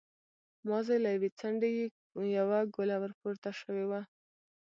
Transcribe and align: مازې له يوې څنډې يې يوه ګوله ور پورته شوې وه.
مازې 0.69 0.95
له 1.03 1.09
يوې 1.15 1.29
څنډې 1.39 1.69
يې 1.77 1.85
يوه 2.37 2.59
ګوله 2.75 2.95
ور 3.01 3.11
پورته 3.19 3.49
شوې 3.59 3.85
وه. 3.89 4.01